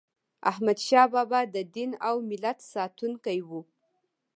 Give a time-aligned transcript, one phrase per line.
[0.51, 3.49] احمدشاه بابا د دین او ملت ساتونکی و.